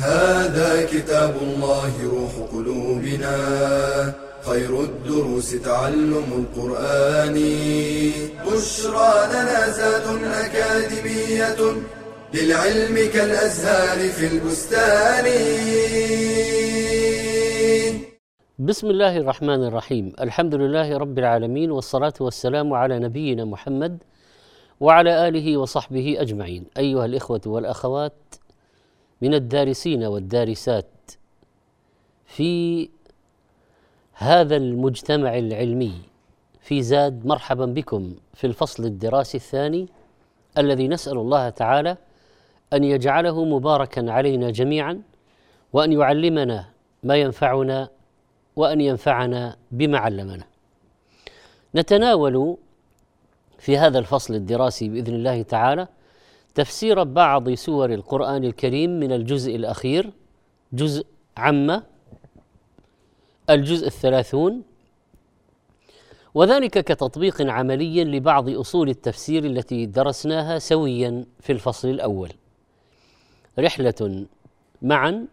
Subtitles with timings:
[0.00, 3.36] هذا كتاب الله روح قلوبنا.
[4.42, 7.34] خير الدروس تعلم القرآن.
[8.46, 11.60] بشرى لنا زاد أكاديمية
[12.34, 15.26] للعلم كالأزهار في البستان.
[18.58, 20.12] بسم الله الرحمن الرحيم.
[20.20, 23.98] الحمد لله رب العالمين والصلاة والسلام على نبينا محمد
[24.80, 26.64] وعلى آله وصحبه أجمعين.
[26.78, 28.12] أيها الإخوة والأخوات
[29.22, 30.86] من الدارسين والدارسات
[32.26, 32.88] في
[34.12, 35.92] هذا المجتمع العلمي.
[36.60, 39.88] في زاد مرحبا بكم في الفصل الدراسي الثاني
[40.58, 41.96] الذي نسأل الله تعالى
[42.72, 45.02] أن يجعله مباركا علينا جميعا
[45.72, 46.68] وأن يعلمنا
[47.02, 47.88] ما ينفعنا
[48.56, 50.44] وأن ينفعنا بما علمنا.
[51.74, 52.56] نتناول
[53.58, 55.88] في هذا الفصل الدراسي بإذن الله تعالى
[56.54, 60.12] تفسير بعض سور القرآن الكريم من الجزء الأخير
[60.72, 61.06] جزء
[61.36, 61.82] عامة
[63.50, 64.62] الجزء الثلاثون.
[66.34, 72.32] وذلك كتطبيق عملي لبعض أصول التفسير التي درسناها سويا في الفصل الأول.
[73.58, 74.26] رحلة
[74.82, 75.26] معا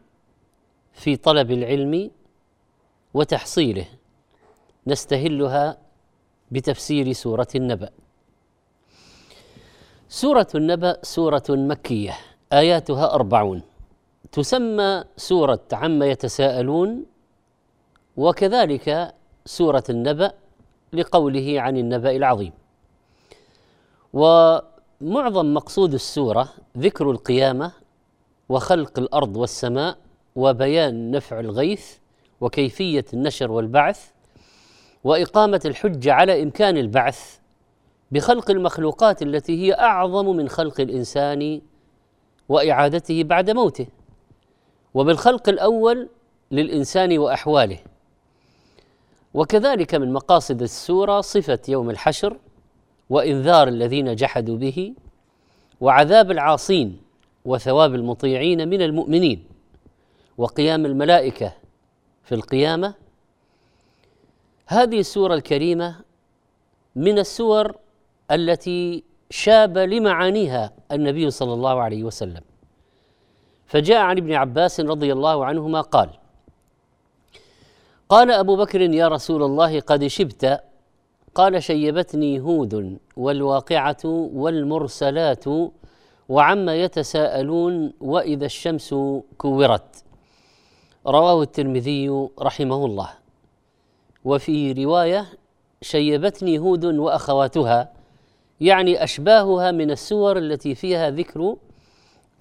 [0.93, 2.11] في طلب العلم
[3.13, 3.85] وتحصيله
[4.87, 5.77] نستهلها
[6.51, 7.89] بتفسير سورة النبأ.
[10.09, 12.17] سورة النبأ سورة مكية
[12.53, 13.61] آياتها أربعون.
[14.31, 17.05] تسمى سورة عما يتساءلون
[18.17, 19.13] وكذلك
[19.45, 20.31] سورة النبأ
[20.93, 22.51] لقوله عن النبأ العظيم.
[24.13, 27.71] ومعظم مقصود السورة ذكر القيامة
[28.49, 29.97] وخلق الأرض والسماء
[30.35, 31.97] وبيان نفع الغيث
[32.41, 34.09] وكيفية النشر والبعث
[35.03, 37.37] وإقامة الحجة على إمكان البعث
[38.11, 41.61] بخلق المخلوقات التي هي أعظم من خلق الإنسان
[42.49, 43.87] وإعادته بعد موته.
[44.93, 46.09] وبالخلق الأول
[46.51, 47.79] للإنسان وأحواله.
[49.33, 52.37] وكذلك من مقاصد السورة صفة يوم الحشر
[53.09, 54.93] وإنذار الذين جحدوا به
[55.81, 57.01] وعذاب العاصين
[57.45, 59.43] وثواب المطيعين من المؤمنين
[60.37, 61.53] وقيام الملائكة
[62.23, 62.93] في القيامة.
[64.67, 65.95] هذه السورة الكريمة
[66.95, 67.75] من السور
[68.31, 72.41] التي شاب لمعانيها النبي صلى الله عليه وسلم.
[73.65, 76.09] فجاء عن ابن عباس رضي الله عنهما قال
[78.09, 80.63] قال أبو بكر يا رسول الله قد شبت.
[81.35, 85.45] قال شيبتني هود والواقعة والمرسلات
[86.29, 88.95] وعما يتساءلون وإذا الشمس
[89.37, 90.03] كورت.
[91.07, 93.09] رواه الترمذي رحمه الله.
[94.25, 95.25] وفي رواية
[95.81, 97.96] شيبتني هود وأخواتها
[98.61, 101.55] يعني أشباهها من السور التي فيها ذكر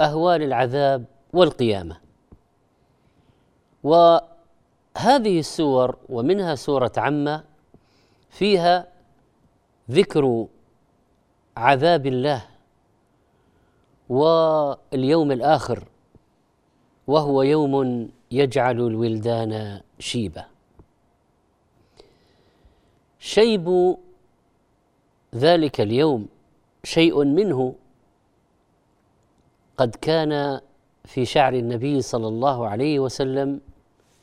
[0.01, 1.97] أهوال العذاب والقيامة.
[3.83, 7.45] وهذه السور ومنها سورة عمة
[8.31, 8.87] فيها
[9.91, 10.47] ذكر
[11.57, 12.45] عذاب الله
[14.09, 15.85] واليوم الآخر
[17.07, 20.45] وهو يوم يجعل الولدان شيبة.
[23.19, 23.97] شيب
[25.35, 26.27] ذلك اليوم
[26.85, 27.75] شيء منه
[29.77, 30.61] قد كان
[31.05, 33.61] في شعر النبي صلى الله عليه وسلم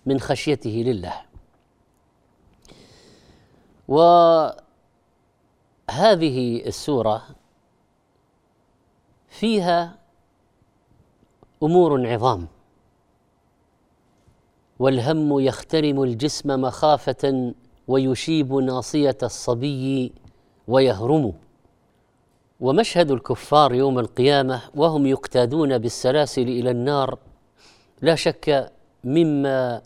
[0.05, 1.21] من خشيته لله.
[3.87, 4.57] وهذه
[6.67, 7.27] السورة
[9.29, 9.95] فيها
[11.63, 12.47] أمور عظام
[14.79, 17.53] والهم يخترم الجسم مخافة
[17.87, 20.13] ويشيب ناصية الصبي
[20.67, 21.31] ويهرموا
[22.59, 27.17] ومشهد الكفار يوم القيامة وهم يقتادون بالسلاسل إلى النار
[28.01, 28.71] لا شك
[29.03, 29.81] مما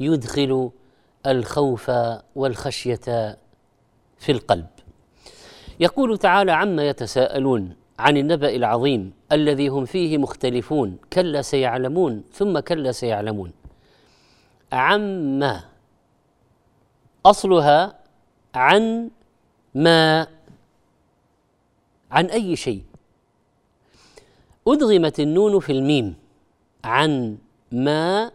[0.00, 0.70] يدخل
[1.26, 1.90] الخوف
[2.34, 3.36] والخشية
[4.18, 4.66] في القلب.
[5.80, 12.92] يقول تعالى عما يتساءلون عن النبأ العظيم الذي هم فيه مختلفون كلا سيعلمون ثم كلا
[12.92, 13.52] سيعلمون.
[14.72, 15.64] عما
[17.26, 17.98] أصلها
[18.54, 19.10] عن
[19.74, 20.26] ما
[22.10, 22.82] عن أي شيء.
[24.68, 26.14] أدغمت النون في الميم
[26.84, 27.38] عن
[27.72, 28.32] ما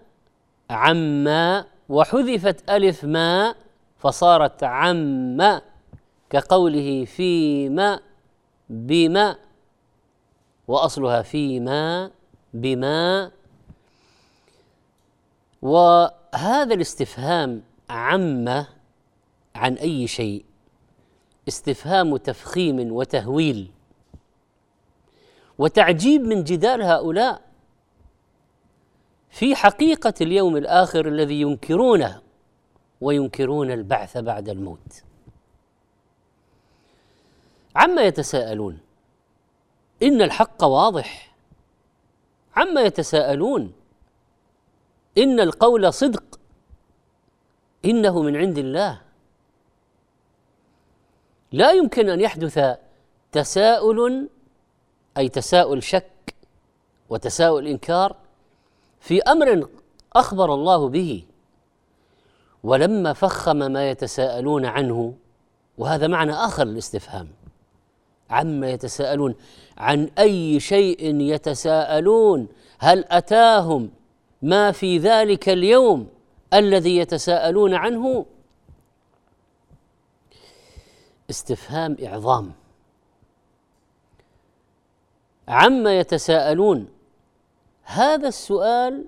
[0.70, 3.56] عما وحذفت ألف ما
[3.98, 5.62] فصارت عما
[6.30, 8.00] كقوله فيما
[8.70, 9.38] بما
[10.68, 12.12] وأصلها فيما
[12.54, 13.32] بما.
[15.62, 18.66] وهذا الاستفهام عما
[19.56, 20.47] عن أي شيء
[21.48, 23.72] استفهام تفخيم وتهويل
[25.58, 27.42] وتعجيب من جدال هؤلاء
[29.30, 32.22] في حقيقة اليوم الآخر الذي ينكرونه
[33.02, 35.04] وينكرون البعث بعد الموت.
[37.76, 38.80] عما يتساءلون؟
[40.04, 41.36] إن الحق واضح.
[42.56, 43.74] عما يتساءلون؟
[45.18, 46.40] إن القول صدق.
[47.86, 49.07] إنه من عند الله.
[51.52, 52.78] لا يمكن أن يحدث
[53.32, 54.30] تساؤل
[55.18, 56.36] أي تساؤل شك
[57.10, 58.16] وتساؤل إنكار
[59.00, 59.68] في أمر
[60.14, 61.24] أخبر الله به.
[62.64, 65.14] ولما فخم ما يتساءلون عنه
[65.78, 67.28] وهذا معنى آخر للاستفهام
[68.30, 69.36] عما يتساءلون
[69.78, 72.48] عن أي شيء يتساءلون
[72.80, 73.90] هل أتاهم
[74.42, 76.08] ما في ذلك اليوم
[76.54, 78.26] الذي يتساءلون عنه؟
[81.30, 82.54] استفهام إعظام.
[85.48, 86.88] عما يتساءلون
[87.84, 89.06] هذا السؤال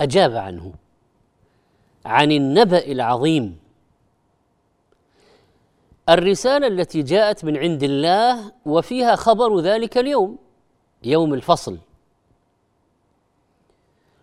[0.00, 0.74] أجاب عنه.
[2.04, 3.58] عن النبأ العظيم.
[6.08, 10.38] الرسالة التي جاءت من عند الله وفيها خبر ذلك اليوم
[11.02, 11.78] يوم الفصل.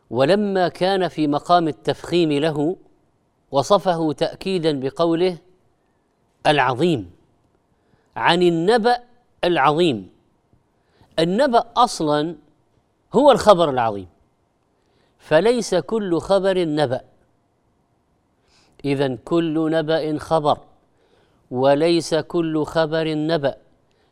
[0.10, 2.77] ولما كان في مقام التفخيم له
[3.51, 5.38] وصفه تاكيدا بقوله
[6.47, 7.12] العظيم
[8.15, 8.97] عن النبأ
[9.44, 10.09] العظيم.
[11.19, 12.36] النبأ أصلا
[13.13, 14.07] هو الخبر العظيم
[15.19, 17.01] فليس كل خبر نبأ.
[18.86, 20.59] إذا كل نبأ خبر
[21.51, 23.57] وليس كل خبر نبأ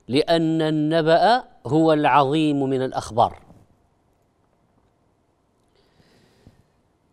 [0.08, 3.40] لأن النبأ هو العظيم من الأخبار.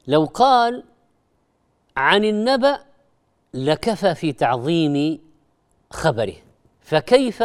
[0.06, 0.84] لو قال
[1.96, 2.89] عن النبأ
[3.54, 5.20] لكفى في تعظيم
[5.90, 6.36] خبره.
[6.80, 7.42] فكيف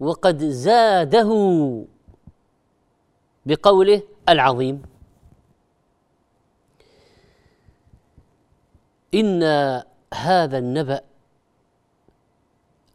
[0.00, 1.30] وقد زاده
[3.46, 4.82] بقوله العظيم؟
[9.14, 9.42] إن
[10.14, 11.00] هذا النبأ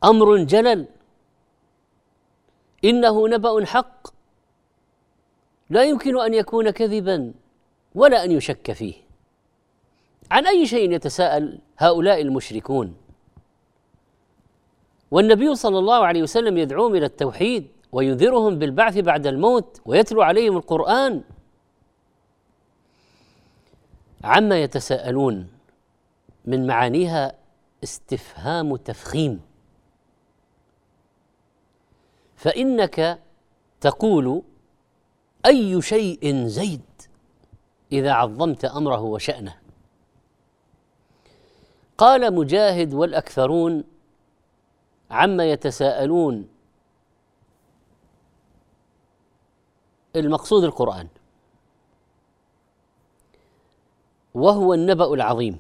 [0.04, 0.88] أمر جلل.
[2.84, 4.08] إنه نبأ حق.
[5.70, 7.34] لا يمكن أن يكون كذبا
[7.96, 9.11] ولا أن يشك فيه.
[10.32, 12.96] عن أي شيء يتساءل هؤلاء المشركون؟
[15.12, 21.22] والنبي صلى الله عليه وسلم يدعوهم إلى التوحيد وينذرهم بالبعث بعد الموت ويتلو عليهم القرآن.
[24.24, 25.48] عما يتساءلون
[26.46, 27.36] من معانيها
[27.84, 29.42] استفهام تفخيم.
[32.36, 33.20] فإنك
[33.82, 34.42] تقول
[35.46, 36.82] أي شيء زيد
[37.92, 39.61] إذا عظمت أمره وشأنه.
[42.02, 43.84] قال مجاهد والأكثرون
[45.12, 46.48] عما يتساءلون.
[50.16, 51.08] المقصود القرآن.
[54.34, 55.60] وهو النبأ العظيم.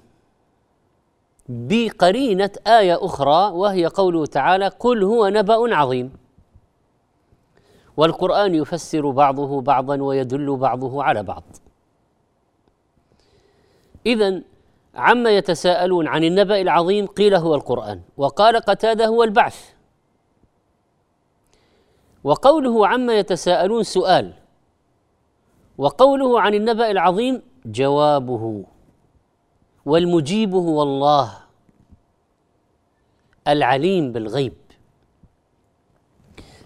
[1.50, 6.13] بقرينة آية أخرى وهي قوله تعالى قل هو نبأ عظيم
[7.98, 11.43] والقرآن يفسر بعضه بعضا ويدل بعضه على بعض.
[14.05, 14.41] إذا
[14.95, 19.74] عما يتساءلون عن النبأ العظيم قيل هو القرآن وقال قتادة هو البعث.
[22.24, 24.33] وقوله عما يتساءلون سؤال
[25.77, 28.63] وقوله عن النبأ العظيم جوابه
[29.86, 31.38] والمجيب هو الله
[33.48, 34.53] العليم بالغيب.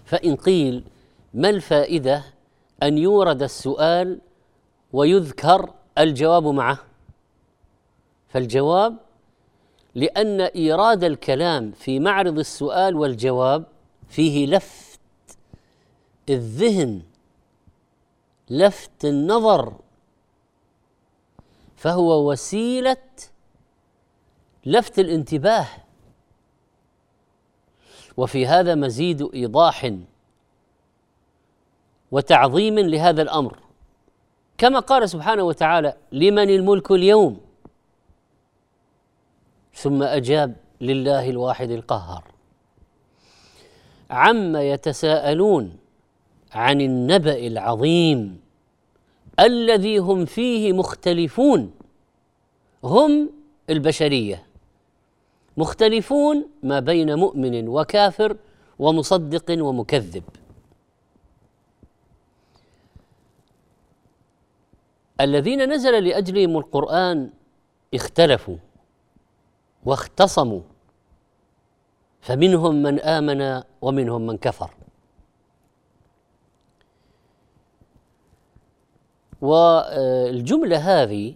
[0.04, 0.84] فإن قيل
[1.34, 2.24] ما الفائدة
[2.82, 4.20] أن يورد السؤال
[4.92, 6.78] ويذكر الجواب معه؟
[8.36, 8.96] فالجواب
[9.94, 13.64] لأن إيراد الكلام في معرض السؤال والجواب
[14.08, 15.00] فيه لفت
[16.28, 17.02] الذهن
[18.50, 19.72] لفت النظر
[21.76, 22.96] فهو وسيلة
[24.66, 25.68] لفت الانتباه.
[28.16, 29.92] وفي هذا مزيد إيضاح
[32.10, 33.58] وتعظيم لهذا الأمر.
[34.58, 37.45] كما قال سبحانه وتعالى لمن الملك اليوم؟
[39.76, 42.24] ثم أجاب لله الواحد القهار.
[44.10, 45.76] عما يتساءلون
[46.52, 48.40] عن النبأ العظيم
[49.40, 51.70] الذي هم فيه مختلفون.
[52.84, 53.30] هم
[53.70, 54.46] البشرية.
[55.56, 58.36] مختلفون ما بين مؤمن وكافر
[58.78, 60.22] ومصدق ومكذب.
[65.20, 67.30] الذين نزل لأجلهم القرآن
[67.94, 68.56] اختلفوا.
[69.86, 70.60] واختصموا.
[72.20, 74.70] فمنهم من آمن ومنهم من كفر.
[79.40, 81.34] والجملة هذه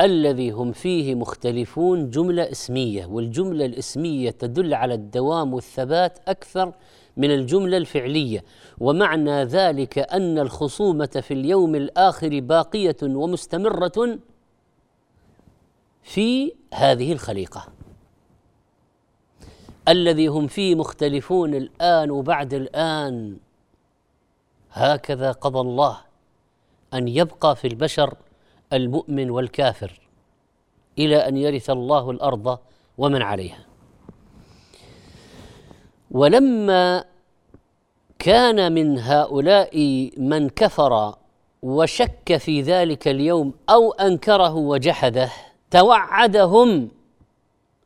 [0.00, 6.72] الذي هم فيه مختلفون جملة اسمية والجملة الاسمية تدل على الدوام والثبات أكثر
[7.16, 8.44] من الجملة الفعلية.
[8.80, 14.18] ومعنى ذلك أن الخصومة في اليوم الآخر باقية ومستمرة
[16.02, 17.66] في هذه الخليقة.
[19.88, 23.36] الذي هم فيه مختلفون الآن وبعد الآن.
[24.72, 25.98] هكذا قضى الله
[26.94, 28.14] أن يبقى في البشر
[28.72, 30.00] المؤمن والكافر
[30.98, 32.58] إلى أن يرث الله الأرض
[32.98, 33.64] ومن عليها.
[36.10, 37.04] ولما
[38.18, 41.14] كان من هؤلاء من كفر
[41.62, 45.30] وشك في ذلك اليوم أو أنكره وجحده
[45.72, 46.88] توعدهم.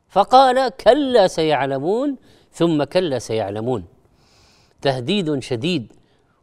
[0.09, 2.15] فقال كلا سيعلمون
[2.51, 3.85] ثم كلا سيعلمون.
[4.81, 5.93] تهديد شديد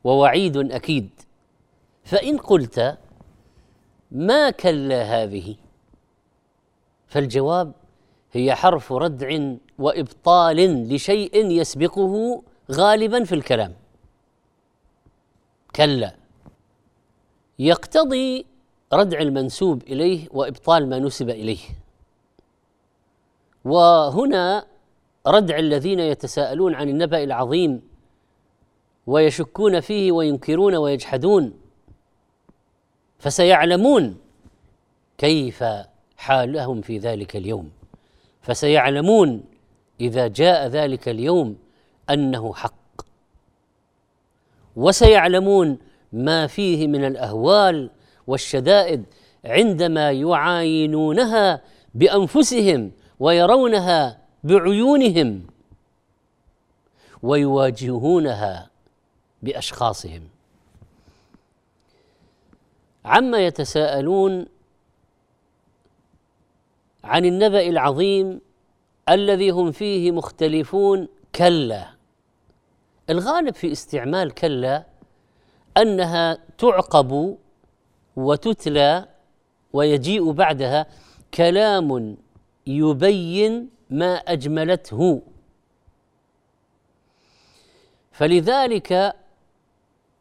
[0.04, 1.10] ووعيد أكيد.
[2.04, 2.98] فإن قلت
[4.10, 5.56] ما كلا هذه؟
[7.06, 7.72] فالجواب
[8.32, 13.74] هي حرف ردع وإبطال لشيء يسبقه غالبا في الكلام.
[15.76, 16.14] كلا.
[17.58, 18.46] يقتضي
[18.94, 21.58] ردع المنسوب إليه وإبطال ما نسب إليه.
[23.64, 24.66] وهنا
[25.26, 27.82] ردع الذين يتساءلون عن النبأ العظيم
[29.06, 31.52] ويشكون فيه وينكرون ويجحدون
[33.18, 34.16] فسيعلمون
[35.18, 35.64] كيف
[36.16, 37.70] حالهم في ذلك اليوم.
[38.42, 39.44] فسيعلمون
[40.00, 41.56] إذا جاء ذلك اليوم
[42.10, 42.74] أنه حق.
[44.76, 45.78] وسيعلمون
[46.12, 47.90] ما فيه من الأهوال
[48.26, 49.04] والشدائد
[49.44, 51.60] عندما يعاينونها
[51.94, 52.90] بأنفسهم
[53.20, 55.46] ويرونها بعيونهم
[57.22, 58.70] ويواجهونها
[59.42, 60.22] بأشخاصهم.
[63.04, 64.46] عما يتساءلون
[67.04, 68.40] عن النبأ العظيم
[69.08, 71.88] الذي هم فيه مختلفون كلا.
[73.10, 74.84] الغالب في استعمال كلا
[75.76, 77.38] أنها تعقب
[78.16, 79.08] وتتلى
[79.72, 80.86] ويجيء بعدها
[81.34, 82.16] كلام
[82.66, 85.22] يبين ما أجملته.
[88.12, 89.16] فلذلك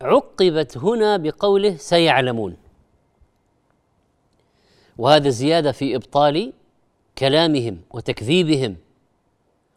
[0.02, 2.58] عقبت هنا بقوله سيعلمون.
[4.98, 6.54] وهذا زيادة في إبطال
[7.18, 8.76] كلامهم وتكذيبهم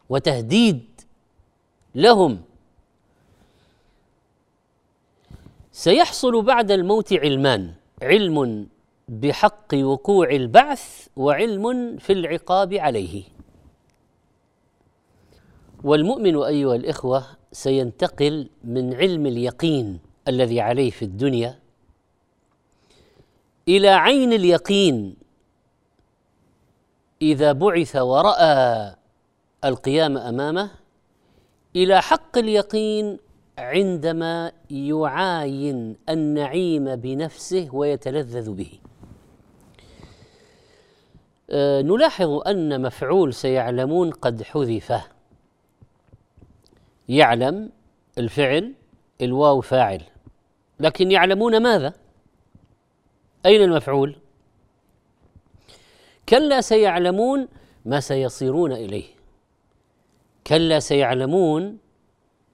[0.09, 1.01] وتهديد
[1.95, 2.41] لهم.
[5.71, 7.73] سيحصل بعد الموت علمان.
[8.01, 8.67] علم
[9.07, 13.23] بحق وقوع البعث وعلم في العقاب عليه.
[15.83, 21.59] والمؤمن أيها الإخوة سينتقل من علم اليقين الذي عليه في الدنيا
[23.67, 25.15] إلى عين اليقين
[27.21, 28.95] إذا بعث ورأى
[29.65, 30.71] القيام أمامه
[31.75, 33.19] إلى حق اليقين
[33.57, 38.79] عندما يعاين النعيم بنفسه ويتلذذ به.
[41.49, 44.93] أه نلاحظ أن مفعول سيعلمون قد حذف.
[47.09, 47.71] يعلم
[48.17, 48.73] الفعل
[49.21, 50.01] الواو فاعل.
[50.79, 51.93] لكن يعلمون ماذا؟
[53.45, 54.15] أين المفعول؟
[56.29, 57.47] كلا سيعلمون
[57.85, 59.05] ما سيصيرون إليه.
[60.47, 61.77] كلا سيعلمون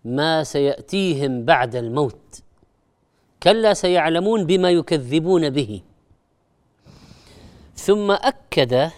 [0.05, 2.43] ما سيأتيهم بعد الموت.
[3.43, 5.81] كلا سيعلمون بما يكذبون به.
[7.75, 8.91] ثم أكد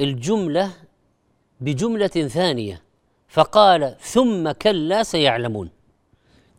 [0.00, 0.72] الجملة
[1.60, 2.82] بجملة ثانية
[3.28, 5.70] فقال ثم كلا سيعلمون.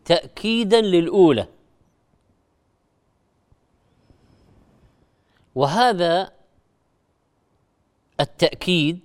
[0.05, 1.47] تأكيدا للأولى.
[5.55, 6.31] وهذا
[8.19, 8.99] التأكيد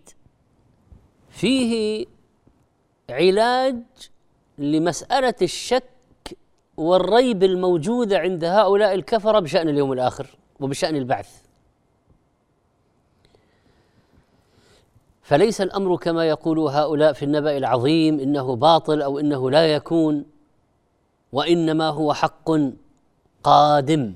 [1.31, 2.07] فيه
[3.11, 3.83] علاج
[4.58, 5.84] لمسألة الشك
[6.76, 10.26] والريب الموجودة عند هؤلاء الكفرة بشأن اليوم الآخر
[10.61, 11.42] وبشأن البعث.
[15.23, 20.25] فليس الأمر كما يقول هؤلاء في النبأ العظيم إنه باطل أو إنه لا يكون
[21.32, 22.50] وإنما هو حق
[23.42, 24.14] قادم.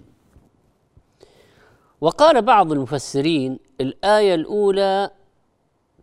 [2.01, 5.11] وقال بعض المفسرين الآية الأولى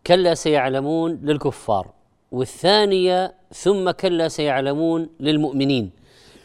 [0.06, 1.95] كلا سيعلمون للكفار.
[2.32, 5.90] والثانية ثم كلا سيعلمون للمؤمنين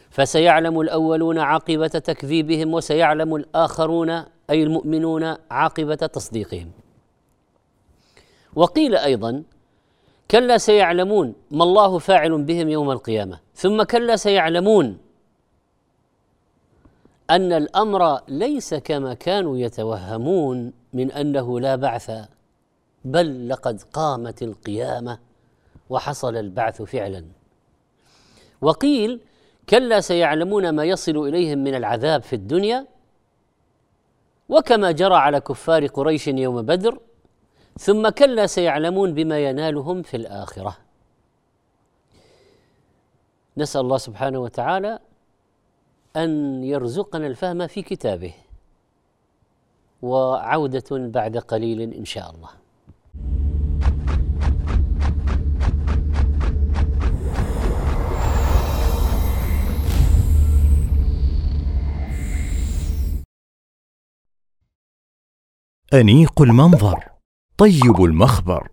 [0.10, 4.10] فسيعلم الأولون عاقبة تكذيبهم وسيعلم الآخرون
[4.50, 6.72] أي المؤمنون عاقبة تصديقهم.
[8.56, 9.44] وقيل أيضا
[10.32, 14.98] كلا سيعلمون ما الله فاعل بهم يوم القيامة ثم كلا سيعلمون
[17.30, 22.12] أن الأمر ليس كما كانوا يتوهمون من أنه لا بعث
[23.06, 25.31] بل لقد قامت القيامة.
[25.92, 27.26] وحصل البعث فعلا.
[28.62, 29.20] وقيل
[29.70, 32.88] كلا سيعلمون ما يصل إليهم من العذاب في الدنيا
[34.50, 37.00] وكما جرى على كفار قريش يوم بدر
[37.80, 40.78] ثم كلا سيعلمون بما ينالهم في الآخرة.
[43.58, 45.00] نسأل الله سبحانه وتعالى
[46.16, 48.34] أن يرزقنا الفهم في كتابه
[50.02, 52.61] وعودة بعد قليل إن شاء الله.
[65.94, 67.00] أنيق المنظر
[67.58, 68.68] طيب المخبر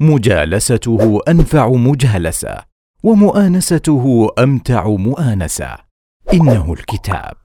[0.00, 2.56] مجالسته أنفع مجالسة
[3.02, 5.76] ومؤانسته أمتع مؤانسة.
[6.32, 7.36] إنه الكتاب.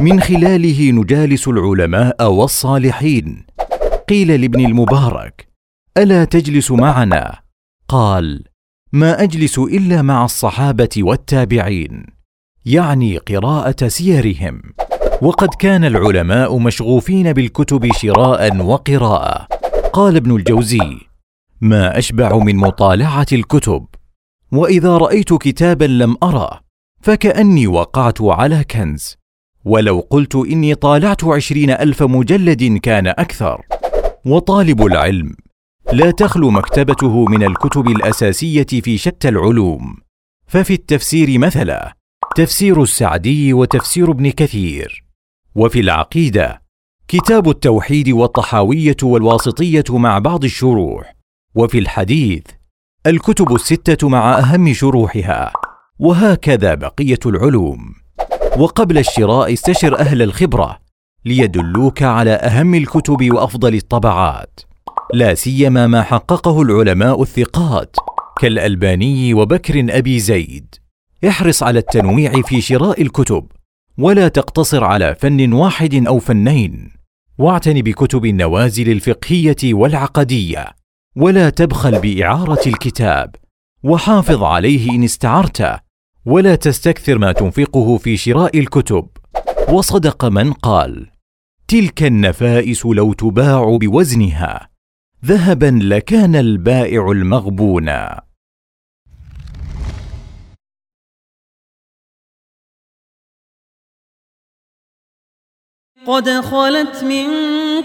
[0.00, 3.46] من خلاله نجالس العلماء والصالحين.
[4.08, 5.48] قيل لابن المبارك
[5.96, 7.38] ألا تجلس معنا؟
[7.88, 8.44] قال
[8.92, 12.06] ما أجلس إلا مع الصحابة والتابعين
[12.66, 14.62] يعني قراءة سيرهم.
[15.22, 19.46] وقد كان العلماء مشغوفين بالكتب شراء وقراءه
[19.92, 20.98] قال ابن الجوزي
[21.60, 23.86] ما أشبع من مطالعة الكتب
[24.52, 26.60] وإذا رأيت كتابا لم اره
[27.02, 29.16] فكأني وقعت على كنز
[29.64, 33.62] ولو قلت إني طالعت عشرين ألف مجلد كان أكثر.
[34.26, 35.34] وطالب العلم
[35.92, 39.96] لا تخلو مكتبته من الكتب الأساسية في شتى العلوم.
[40.46, 41.94] ففي التفسير مثلا
[42.36, 45.09] تفسير السعدي وتفسير ابن كثير.
[45.54, 46.62] وفي العقيدة
[47.08, 51.14] كتاب التوحيد والطحاوية والواسطية مع بعض الشروح
[51.54, 52.42] وفي الحديث
[53.06, 55.52] الكتب الستة مع أهم شروحها
[55.98, 57.94] وهكذا بقية العلوم.
[58.58, 60.78] وقبل الشراء استشر أهل الخبرة
[61.24, 64.60] ليدلوك على أهم الكتب وأفضل الطبعات.
[65.14, 67.96] لا سيما ما حققه العلماء الثقات
[68.40, 70.74] كالألباني وبكر أبي زيد.
[71.28, 73.46] احرص على التنويع في شراء الكتب.
[74.00, 76.90] ولا تقتصر على فن واحد أو فنين.
[77.38, 80.66] واعتن بكتب النوازل الفقهية والعقدية
[81.16, 83.34] ولا تبخل بإعارة الكتاب
[83.82, 85.78] وحافظ عليه إن استعرته
[86.26, 89.08] ولا تستكثر ما تنفقه في شراء الكتب.
[89.68, 91.06] وصدق من قال
[91.68, 94.68] تلك النفائس لو تباع بوزنها
[95.24, 98.29] ذهبا لكان البائع المغبونا
[106.10, 107.26] قد خلت من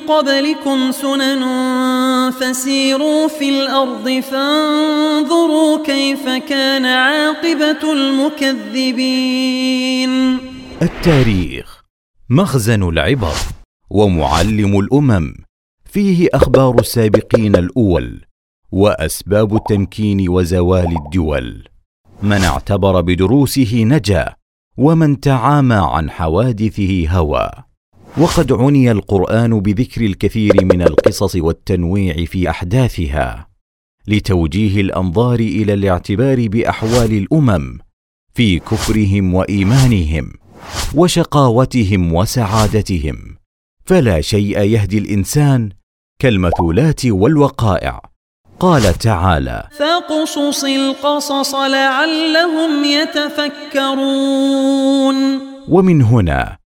[0.08, 1.44] قبلكم سنن
[2.32, 9.30] فسيروا في الأرض فانظروا كيف كان عاقبة المكذبين.
[10.82, 11.84] التاريخ
[12.30, 13.36] مخزن العبر
[13.90, 15.34] ومعلم الأمم
[15.86, 18.26] فيه أخبار السابقين الأول
[18.72, 21.68] وأسباب التمكين وزوال الدول.
[22.24, 24.36] من اعتبر بدروسه نجا
[24.78, 27.50] ومن تعامى عن حوادثه هوى.
[28.18, 33.48] وقد عني القرآن بذكر الكثير من القصص والتنويع في أحداثها
[34.08, 37.80] لتوجيه الأنظار إلى الاعتبار بأحوال الأمم
[38.34, 40.34] في كفرهم وإيمانهم
[40.96, 43.38] وشقاوتهم وسعادتهم.
[43.86, 45.70] فلا شيء يهدي الإنسان
[46.20, 48.02] كالمثولات والوقائع.
[48.60, 54.36] قال تعالى فاقصص القصص لعلهم يتفكرون.
[55.68, 56.65] ومن هنا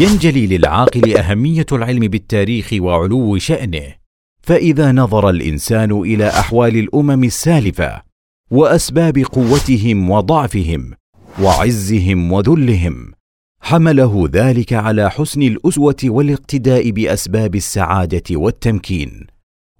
[0.00, 3.94] ينجلي للعاقل أهمية العلم بالتاريخ وعلو شأنه
[4.42, 8.02] فإذا نظر الإنسان إلى أحوال الأمم السالفة
[8.50, 10.94] وأسباب قوتهم وضعفهم
[11.42, 13.12] وعزهم وذلهم
[13.60, 19.26] حمله ذلك على حسن الأسوة والاقتداء بأسباب السعادة والتمكين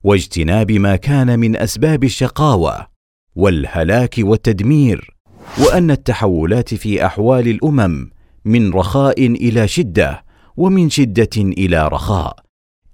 [0.04, 2.86] واجتناب ما كان من أسباب الشقاوة
[3.36, 5.14] والهلاك والتدمير
[5.58, 8.15] وأن التحولات في أحوال الأمم
[8.46, 10.24] من رخاء إلى شدة
[10.56, 12.36] ومن شدة إلى رخاء.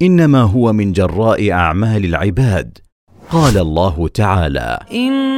[0.02, 2.78] إنما هو من جراء أعمال العباد.
[3.30, 5.32] قال الله تعالى إن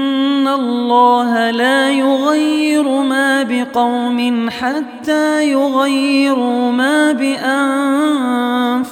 [0.45, 7.13] إن الله لا يغير ما بقوم حتى يغيروا ما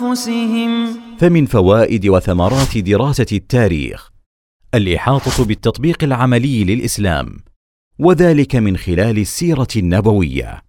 [0.01, 1.01] بأنفسهم.
[1.19, 4.11] فمن فوائد وثمرات دراسة التاريخ
[4.75, 7.37] الإحاطة بالتطبيق العملي للإسلام
[7.99, 10.63] وذلك من خلال السيرة النبوية.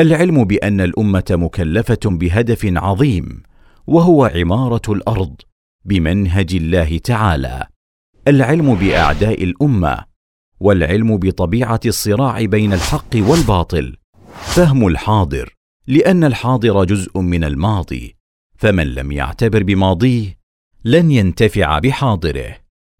[0.00, 3.42] العلم بأن الأمة مكلفة بهدف عظيم
[3.86, 5.34] وهو عمارة الأرض
[5.84, 7.66] بمنهج الله تعالى.
[8.28, 10.04] العلم بأعداء الأمة
[10.60, 13.96] والعلم بطبيعة الصراع بين الحق والباطل.
[14.32, 15.54] فهم الحاضر
[15.86, 18.16] لأن الحاضر جزء من الماضي.
[18.56, 20.38] فمن لم يعتبر بماضيه
[20.84, 22.56] لن ينتفع بحاضره.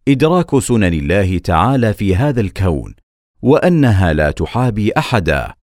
[0.08, 2.94] إدراك سنن الله تعالى في هذا الكون
[3.42, 5.54] وأنها لا تحابي أحدا.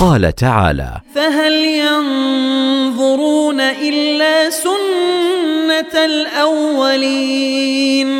[0.00, 8.10] قال تعالى فهل ينظرون إلا سنة الأولين؟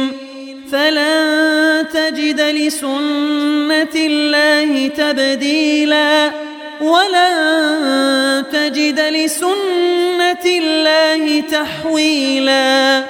[0.73, 6.33] فلن تجد لسنة الله تبديلا.
[6.81, 13.05] ولن تجد لسنة الله تحويلا.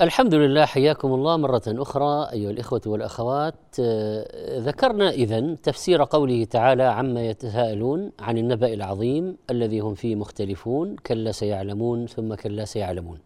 [0.00, 3.54] الحمد لله حياكم الله مرة أخرى أيها الإخوة والأخوات.
[3.80, 10.96] آه، ذكرنا إذن تفسير قوله تعالى عما يتساءلون عن النبأ العظيم الذي هم فيه مختلفون
[10.96, 13.18] كلا سيعلمون ثم كلا سيعلمون.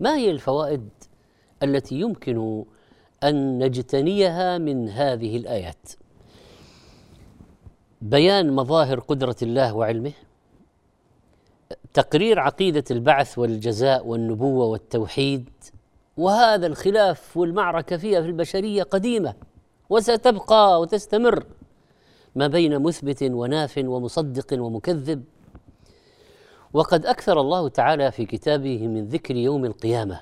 [0.00, 0.88] ما هي الفوائد
[1.62, 2.64] التي يمكن
[3.22, 5.88] أن نجتنيها من هذه الآيات؟
[8.02, 10.12] بيان مظاهر قدرة الله وعلمه
[11.94, 15.50] تقرير عقيدة البعث والجزاء والنبوة والتوحيد
[16.16, 19.34] وهذا الخلاف والمعركة فيها في البشرية قديمة
[19.90, 21.46] وستبقى وتستمر
[22.34, 25.24] ما بين مثبت وناف ومصدق ومكذب.
[26.72, 30.20] وقد أكثر الله تعالى في كتابه من ذكر يوم القيامة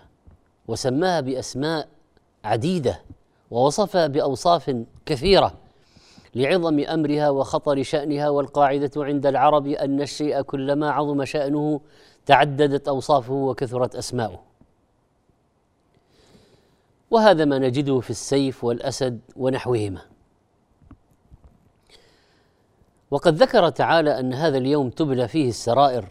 [0.69, 1.89] وسماها بأسماء
[2.45, 3.01] عديدة
[3.51, 4.77] ووصفها بأوصاف
[5.07, 5.55] كثيرة
[6.35, 11.81] لعظم أمرها وخطر شأنها والقاعدة عند العرب أن الشيء كلما عظم شأنه
[12.27, 14.52] تعددت أوصافه وكثرت أسماؤه.
[17.13, 20.01] وهذا ما نجده في السيف والأسد ونحوهما.
[23.11, 26.05] وقد ذكر تعالى أن هذا اليوم تبلى فيه السرائر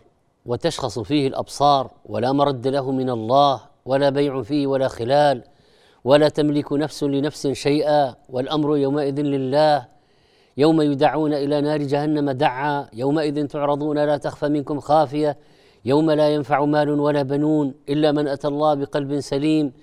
[0.45, 5.43] وتشخص فيه الأبصار ولا مرد له من الله ولا بيع فيه ولا خلال
[6.03, 9.85] ولا تملك نفس لنفس شيئا والأمر يومئذ لله.
[10.57, 12.87] يوم يدعون إلى نار جهنم دعا.
[12.93, 15.37] يومئذ تعرضون لا تخفى منكم خافية.
[15.85, 19.73] يوم لا ينفع مال ولا بنون إلا من أتى الله بقلب سليم.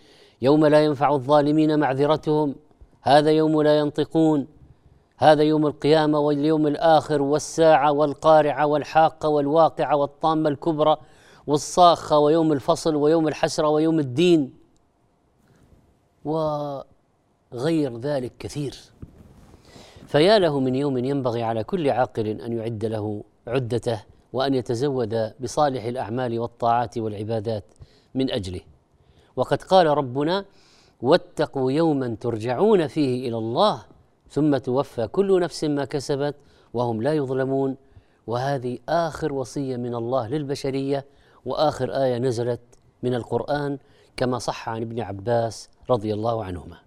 [0.43, 2.55] يوم لا ينفع الظالمين معذرتهم
[3.03, 4.47] هذا يوم لا ينطقون.
[5.19, 10.97] هذا يوم القيامة واليوم الآخر والساعة والقارعة والحاقة والواقعة والطامة الكبرى
[11.47, 14.55] والصاخة ويوم الفصل ويوم الحسرة ويوم الدين.
[16.25, 18.77] وغير ذلك كثير.
[20.07, 25.85] فيا له من يوم ينبغي على كل عاقل أن يعد له عدته وأن يتزود بصالح
[25.85, 27.65] الأعمال والطاعات والعبادات
[28.15, 28.61] من أجله.
[29.39, 30.45] وقد قال ربنا
[31.03, 33.85] واتقوا يوما ترجعون فيه إلى الله
[34.31, 36.35] ثم توفى كل نفس ما كسبت
[36.75, 37.77] وهم لا يظلمون.
[38.27, 41.07] وهذه آخر وصية من الله للبشرية
[41.45, 42.61] وآخر آية نزلت
[43.03, 43.79] من القرآن
[44.17, 46.79] كما صح عن ابن عباس رضي الله عنهما.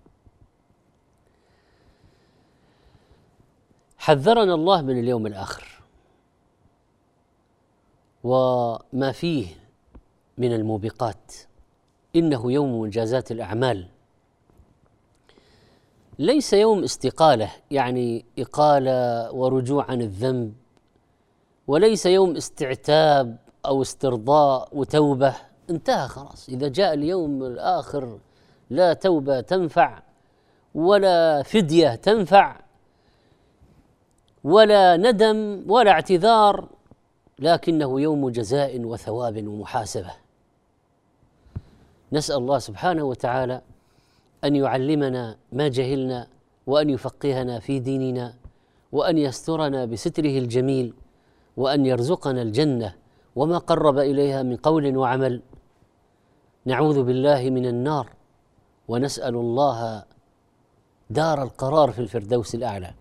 [3.98, 5.82] حذرنا الله من اليوم الآخر
[8.24, 9.48] وما فيه
[10.38, 11.32] من الموبقات.
[12.15, 13.88] إنه يوم مجازات الأعمال.
[16.19, 20.54] ليس يوم استقالة يعني إقالة ورجوع عن الذنب
[21.67, 25.36] وليس يوم استعتاب أو استرضاء وتوبة.
[25.69, 26.50] انتهى خلاص.
[26.50, 28.19] إذا جاء اليوم الآخر
[28.69, 30.02] لا توبة تنفع
[30.76, 32.60] ولا فدية تنفع
[34.43, 36.69] ولا ندم ولا اعتذار
[37.39, 40.12] لكنه يوم جزاء وثواب ومحاسبة.
[42.13, 43.62] نسأل الله سبحانه وتعالى
[44.43, 46.28] أن يعلمنا ما جهلنا
[46.67, 48.34] وأن يفقهنا في ديننا
[48.91, 50.93] وأن يسترنا بستره الجميل
[51.58, 52.95] وأن يرزقنا الجنة
[53.36, 55.41] وما قرب إليها من قول وعمل.
[56.65, 58.10] نعوذ بالله من النار
[58.88, 60.04] ونسأل الله
[61.10, 62.93] دار القرار في الفردوس الأعلى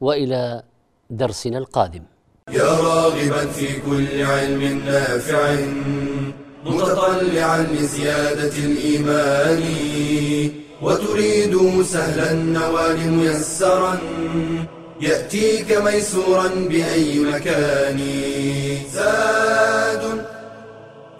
[0.00, 0.62] وإلى
[1.10, 2.02] درسنا القادم.
[2.48, 6.11] يا راغبا في كل علم نافع.
[6.64, 9.62] متطلعا لزيادة الإيمان
[10.82, 13.98] وتريد سهلا النوال ميسرا
[15.00, 18.00] يأتيك ميسورا بأي مكان.
[18.92, 20.26] زاد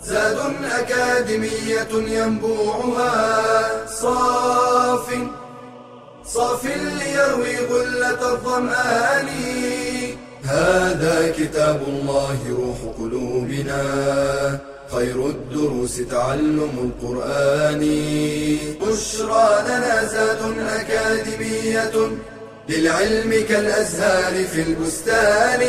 [0.03, 0.39] زاد
[0.79, 5.07] أكاديمية ينبوعها صاف
[6.25, 9.29] صاف ليروي غلة الظمآن.
[10.45, 14.72] هذا كتاب الله روح قلوبنا.
[14.93, 17.81] خير الدروس تعلم القرآن.
[18.81, 21.93] بشرى لنا زاد أكاديمية
[22.69, 25.61] للعلم كالأزهار في البستان.